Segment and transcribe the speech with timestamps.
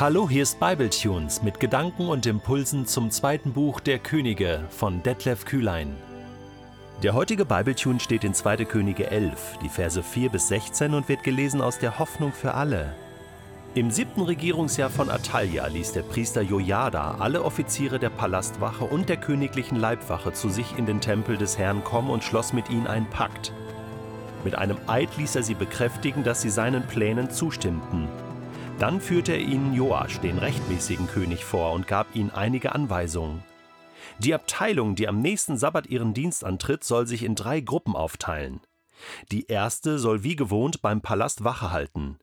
[0.00, 5.44] Hallo, hier ist Bibletunes mit Gedanken und Impulsen zum zweiten Buch der Könige von Detlef
[5.44, 5.94] Kühlein.
[7.02, 8.64] Der heutige Bibletune steht in 2.
[8.64, 12.94] Könige 11, die Verse 4 bis 16 und wird gelesen aus der Hoffnung für alle.
[13.74, 19.18] Im siebten Regierungsjahr von Atalja ließ der Priester Jojada alle Offiziere der Palastwache und der
[19.18, 23.10] königlichen Leibwache zu sich in den Tempel des Herrn kommen und schloss mit ihnen einen
[23.10, 23.52] Pakt.
[24.44, 28.08] Mit einem Eid ließ er sie bekräftigen, dass sie seinen Plänen zustimmten
[28.80, 33.44] dann führte er ihnen Joasch, den rechtmäßigen König, vor und gab ihnen einige Anweisungen.
[34.18, 38.60] Die Abteilung, die am nächsten Sabbat ihren Dienst antritt, soll sich in drei Gruppen aufteilen.
[39.30, 42.18] Die erste soll wie gewohnt beim Palast Wache halten,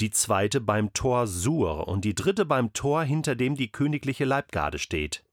[0.00, 4.78] die zweite beim Tor Sur und die dritte beim Tor, hinter dem die königliche Leibgarde
[4.78, 5.24] steht.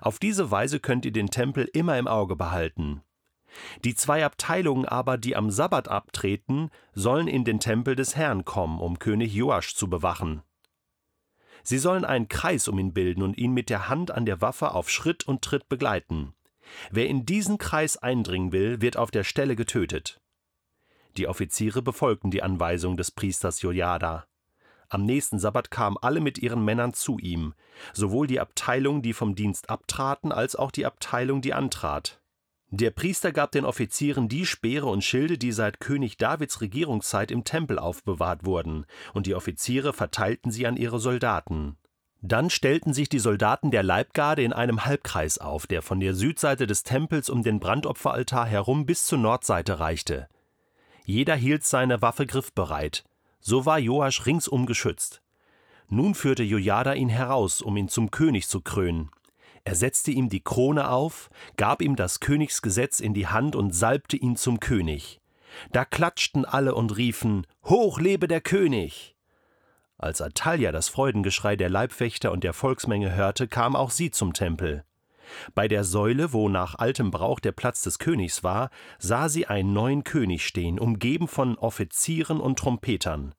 [0.00, 3.02] Auf diese Weise könnt ihr den Tempel immer im Auge behalten.
[3.84, 8.80] Die zwei Abteilungen aber, die am Sabbat abtreten, sollen in den Tempel des Herrn kommen,
[8.80, 10.42] um König Joasch zu bewachen.
[11.62, 14.72] Sie sollen einen Kreis um ihn bilden und ihn mit der Hand an der Waffe
[14.72, 16.34] auf Schritt und Tritt begleiten.
[16.90, 20.20] Wer in diesen Kreis eindringen will, wird auf der Stelle getötet.
[21.16, 24.26] Die Offiziere befolgten die Anweisung des Priesters Jojada.
[24.88, 27.54] Am nächsten Sabbat kamen alle mit ihren Männern zu ihm,
[27.92, 32.19] sowohl die Abteilung, die vom Dienst abtraten, als auch die Abteilung, die antrat.
[32.72, 37.42] Der Priester gab den Offizieren die Speere und Schilde, die seit König Davids Regierungszeit im
[37.42, 41.76] Tempel aufbewahrt wurden, und die Offiziere verteilten sie an ihre Soldaten.
[42.22, 46.68] Dann stellten sich die Soldaten der Leibgarde in einem Halbkreis auf, der von der Südseite
[46.68, 50.28] des Tempels um den Brandopferaltar herum bis zur Nordseite reichte.
[51.04, 53.04] Jeder hielt seine Waffe griffbereit.
[53.40, 55.22] So war Joasch ringsum geschützt.
[55.88, 59.10] Nun führte Jojada ihn heraus, um ihn zum König zu krönen.
[59.64, 64.16] Er setzte ihm die Krone auf, gab ihm das Königsgesetz in die Hand und salbte
[64.16, 65.20] ihn zum König.
[65.72, 69.16] Da klatschten alle und riefen Hoch lebe der König.
[69.98, 74.84] Als Atalja das Freudengeschrei der Leibwächter und der Volksmenge hörte, kam auch sie zum Tempel.
[75.54, 79.72] Bei der Säule, wo nach altem Brauch der Platz des Königs war, sah sie einen
[79.72, 83.34] neuen König stehen, umgeben von Offizieren und Trompetern.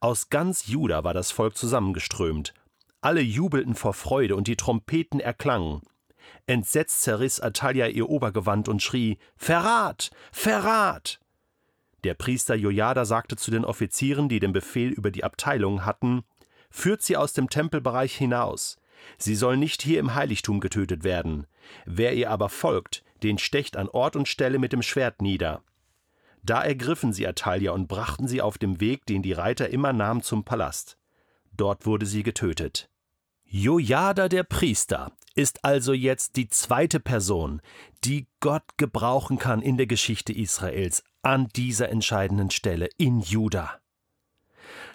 [0.00, 2.54] Aus ganz Juda war das Volk zusammengeströmt,
[3.00, 5.82] alle jubelten vor Freude und die Trompeten erklangen.
[6.46, 10.10] Entsetzt zerriss Atalja ihr Obergewand und schrie: Verrat!
[10.32, 11.20] Verrat!
[12.04, 16.22] Der Priester Jojada sagte zu den Offizieren, die den Befehl über die Abteilung hatten:
[16.70, 18.76] Führt sie aus dem Tempelbereich hinaus.
[19.16, 21.46] Sie soll nicht hier im Heiligtum getötet werden.
[21.86, 25.62] Wer ihr aber folgt, den stecht an Ort und Stelle mit dem Schwert nieder.
[26.42, 30.22] Da ergriffen sie Atalja und brachten sie auf dem Weg, den die Reiter immer nahmen,
[30.22, 30.98] zum Palast.
[31.52, 32.89] Dort wurde sie getötet.
[33.52, 37.60] Jojada der Priester ist also jetzt die zweite Person,
[38.04, 43.80] die Gott gebrauchen kann in der Geschichte Israels an dieser entscheidenden Stelle in Juda.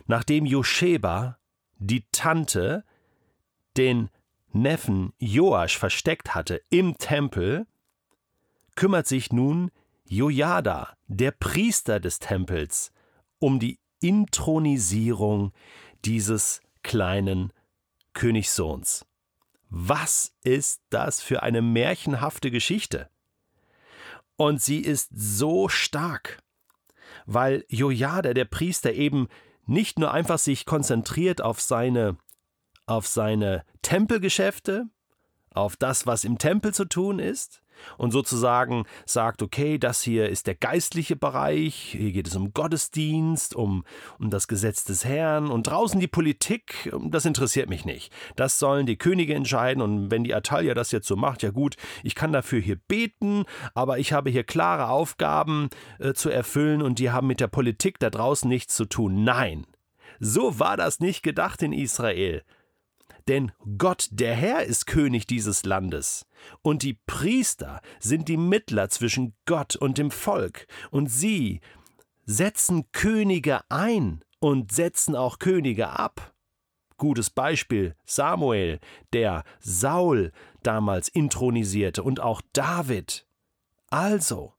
[0.07, 1.38] Nachdem Josheba,
[1.79, 2.85] die Tante,
[3.75, 4.09] den
[4.53, 7.67] Neffen Joasch versteckt hatte im Tempel,
[8.75, 9.69] kümmert sich nun
[10.07, 12.93] Jojada, der Priester des Tempels,
[13.37, 15.51] um die Intronisierung
[16.05, 17.51] dieses kleinen
[18.15, 19.05] Königssohns.
[19.69, 23.09] Was ist das für eine märchenhafte Geschichte?
[24.37, 26.39] Und sie ist so stark,
[27.27, 29.27] weil Jojada, der Priester, eben
[29.65, 32.17] nicht nur einfach sich konzentriert auf seine,
[32.87, 34.87] auf seine Tempelgeschäfte,
[35.51, 37.61] auf das, was im Tempel zu tun ist,
[37.97, 43.55] und sozusagen sagt, okay, das hier ist der geistliche Bereich, hier geht es um Gottesdienst,
[43.55, 43.83] um,
[44.19, 48.11] um das Gesetz des Herrn und draußen die Politik, das interessiert mich nicht.
[48.35, 51.75] Das sollen die Könige entscheiden und wenn die Atalia das jetzt so macht, ja gut,
[52.03, 55.69] ich kann dafür hier beten, aber ich habe hier klare Aufgaben
[55.99, 59.23] äh, zu erfüllen und die haben mit der Politik da draußen nichts zu tun.
[59.23, 59.65] Nein,
[60.19, 62.43] so war das nicht gedacht in Israel.
[63.27, 66.27] Denn Gott, der Herr, ist König dieses Landes.
[66.61, 70.67] Und die Priester sind die Mittler zwischen Gott und dem Volk.
[70.91, 71.61] Und sie
[72.25, 76.34] setzen Könige ein und setzen auch Könige ab.
[76.97, 78.79] Gutes Beispiel Samuel,
[79.11, 80.31] der Saul
[80.63, 83.28] damals intronisierte und auch David.
[83.90, 84.53] Also,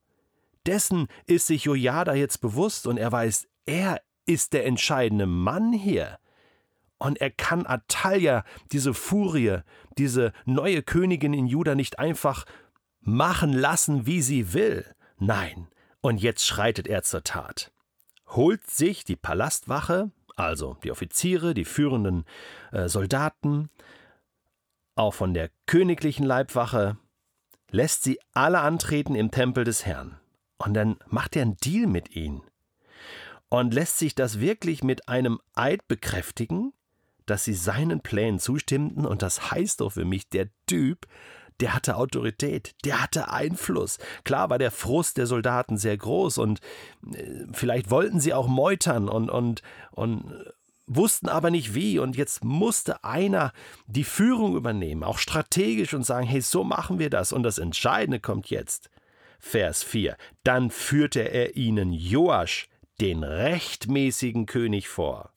[0.66, 6.18] dessen ist sich Jojada jetzt bewusst und er weiß, er ist der entscheidende Mann hier.
[6.98, 9.58] Und er kann Atalja, diese Furie,
[9.98, 12.44] diese neue Königin in Juda nicht einfach
[13.00, 14.84] machen lassen, wie sie will.
[15.18, 15.68] Nein,
[16.00, 17.70] und jetzt schreitet er zur Tat.
[18.28, 22.24] Holt sich die Palastwache, also die Offiziere, die führenden
[22.72, 23.70] äh, Soldaten,
[24.94, 26.96] auch von der königlichen Leibwache,
[27.70, 30.18] lässt sie alle antreten im Tempel des Herrn.
[30.58, 32.42] Und dann macht er einen Deal mit ihnen
[33.48, 36.72] und lässt sich das wirklich mit einem Eid bekräftigen,
[37.26, 41.06] dass sie seinen Plänen zustimmten und das heißt doch für mich, der Typ,
[41.60, 43.98] der hatte Autorität, der hatte Einfluss.
[44.24, 46.60] Klar war der Frust der Soldaten sehr groß und
[47.12, 49.62] äh, vielleicht wollten sie auch meutern und, und,
[49.92, 50.52] und
[50.86, 51.98] wussten aber nicht wie.
[51.98, 53.52] Und jetzt musste einer
[53.86, 57.32] die Führung übernehmen, auch strategisch und sagen, hey, so machen wir das.
[57.32, 58.90] Und das Entscheidende kommt jetzt.
[59.38, 60.16] Vers 4.
[60.44, 62.68] Dann führte er ihnen Joasch,
[63.00, 65.30] den rechtmäßigen König, vor.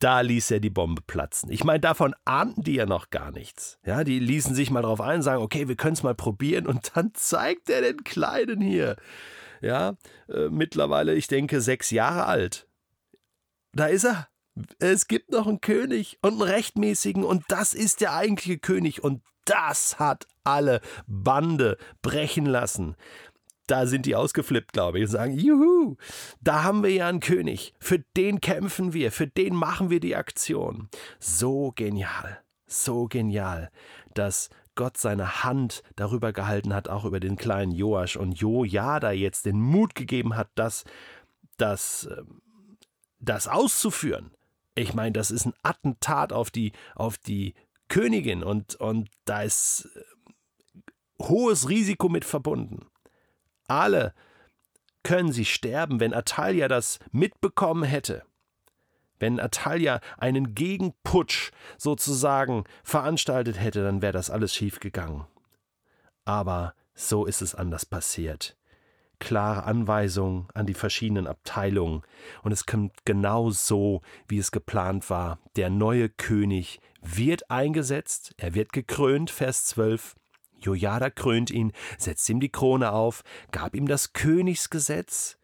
[0.00, 1.50] Da ließ er die Bombe platzen.
[1.50, 3.78] Ich meine, davon ahnten die ja noch gar nichts.
[3.84, 6.92] Ja, die ließen sich mal drauf ein, sagen, okay, wir können es mal probieren und
[6.94, 8.96] dann zeigt er den Kleinen hier.
[9.60, 9.96] Ja,
[10.28, 12.68] äh, mittlerweile, ich denke, sechs Jahre alt.
[13.72, 14.28] Da ist er.
[14.78, 19.22] Es gibt noch einen König und einen rechtmäßigen und das ist der eigentliche König und
[19.44, 22.96] das hat alle Bande brechen lassen.
[23.66, 25.96] Da sind die ausgeflippt, glaube ich, und sagen, juhu,
[26.40, 30.14] da haben wir ja einen König, für den kämpfen wir, für den machen wir die
[30.14, 30.88] Aktion.
[31.18, 33.70] So genial, so genial,
[34.14, 39.46] dass Gott seine Hand darüber gehalten hat, auch über den kleinen Joasch und Jojada jetzt
[39.46, 40.84] den Mut gegeben hat, das,
[41.56, 42.40] das, ähm,
[43.18, 44.30] das auszuführen.
[44.74, 47.54] Ich meine, das ist ein Attentat auf die, auf die
[47.88, 52.86] Königin und, und da ist äh, hohes Risiko mit verbunden.
[53.68, 54.14] Alle
[55.02, 58.24] können sie sterben, wenn Atalia das mitbekommen hätte.
[59.18, 65.24] Wenn Atalia einen Gegenputsch sozusagen veranstaltet hätte, dann wäre das alles schiefgegangen.
[66.24, 68.56] Aber so ist es anders passiert.
[69.18, 72.02] Klare Anweisungen an die verschiedenen Abteilungen
[72.42, 75.38] und es kommt genau so, wie es geplant war.
[75.56, 80.16] Der neue König wird eingesetzt, er wird gekrönt, Vers 12,
[80.66, 83.22] Jojada krönt ihn, setzt ihm die Krone auf,
[83.52, 85.38] gab ihm das Königsgesetz.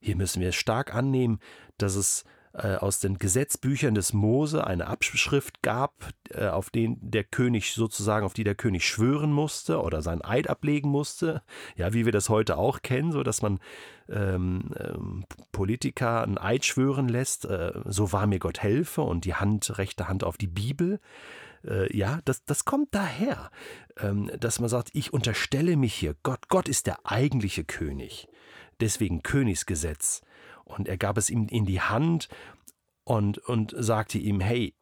[0.00, 1.40] Hier müssen wir stark annehmen,
[1.76, 2.24] dass es
[2.54, 5.92] äh, aus den Gesetzbüchern des Mose eine Abschrift gab,
[6.30, 10.48] äh, auf den der König sozusagen, auf die der König schwören musste oder sein Eid
[10.48, 11.42] ablegen musste.
[11.76, 13.60] Ja, wie wir das heute auch kennen, so dass man
[14.08, 17.44] ähm, ähm, Politiker ein Eid schwören lässt.
[17.44, 21.00] Äh, so war mir Gott helfe und die Hand, rechte Hand auf die Bibel.
[21.64, 23.50] Äh, ja, das, das kommt daher,
[23.98, 26.48] ähm, dass man sagt, ich unterstelle mich hier Gott.
[26.48, 28.28] Gott ist der eigentliche König.
[28.80, 30.22] Deswegen Königsgesetz.
[30.64, 32.28] Und er gab es ihm in die Hand
[33.04, 34.74] und, und sagte ihm, hey,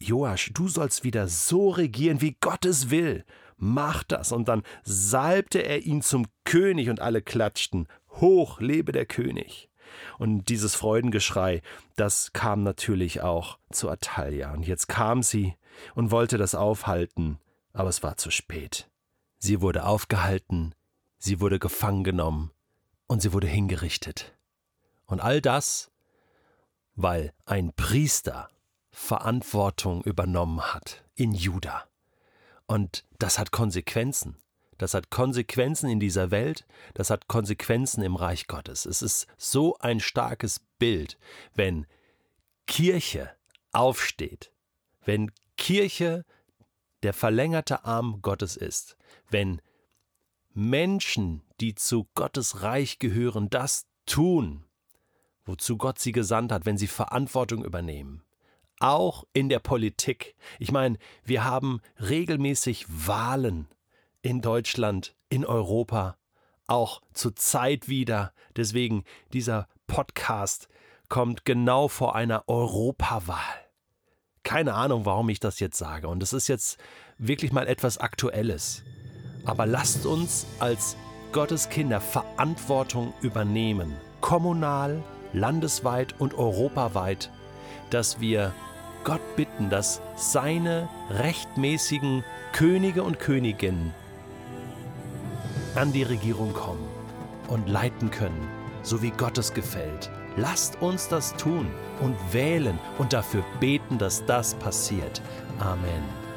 [0.00, 3.24] Joasch, du sollst wieder so regieren, wie Gott es will.
[3.56, 4.32] Mach das.
[4.32, 7.88] Und dann salbte er ihn zum König und alle klatschten.
[8.08, 9.68] Hoch lebe der König.
[10.18, 11.62] Und dieses Freudengeschrei,
[11.96, 14.52] das kam natürlich auch zu Atalia.
[14.52, 15.56] Und jetzt kam sie
[15.94, 17.38] und wollte das aufhalten,
[17.72, 18.88] aber es war zu spät.
[19.38, 20.74] Sie wurde aufgehalten,
[21.18, 22.50] sie wurde gefangen genommen
[23.06, 24.34] und sie wurde hingerichtet.
[25.06, 25.90] Und all das,
[26.94, 28.48] weil ein Priester
[28.90, 31.84] Verantwortung übernommen hat in Juda.
[32.66, 34.36] Und das hat Konsequenzen.
[34.78, 38.86] Das hat Konsequenzen in dieser Welt, das hat Konsequenzen im Reich Gottes.
[38.86, 41.18] Es ist so ein starkes Bild,
[41.54, 41.86] wenn
[42.66, 43.30] Kirche
[43.72, 44.52] aufsteht,
[45.04, 46.24] wenn Kirche
[47.02, 48.96] der verlängerte Arm Gottes ist,
[49.28, 49.60] wenn
[50.54, 54.64] Menschen, die zu Gottes Reich gehören, das tun,
[55.44, 58.22] wozu Gott sie gesandt hat, wenn sie Verantwortung übernehmen.
[58.80, 60.36] Auch in der Politik.
[60.60, 63.66] Ich meine, wir haben regelmäßig Wahlen
[64.28, 66.16] in Deutschland, in Europa,
[66.66, 68.32] auch zur Zeit wieder.
[68.56, 70.68] Deswegen dieser Podcast
[71.08, 73.68] kommt genau vor einer Europawahl
[74.48, 76.08] keine Ahnung, warum ich das jetzt sage.
[76.08, 76.78] Und es ist jetzt
[77.18, 78.82] wirklich mal etwas Aktuelles.
[79.44, 80.96] Aber lasst uns als
[81.32, 83.94] Gottes Kinder Verantwortung übernehmen.
[84.22, 85.02] Kommunal,
[85.34, 87.30] landesweit und europaweit.
[87.90, 88.54] Dass wir
[89.04, 93.92] Gott bitten, dass seine rechtmäßigen Könige und Königinnen
[95.74, 96.86] an die Regierung kommen
[97.48, 98.48] und leiten können,
[98.82, 100.10] so wie Gott es gefällt.
[100.36, 101.66] Lasst uns das tun
[102.00, 105.20] und wählen und dafür beten, dass das passiert.
[105.58, 106.27] Amen.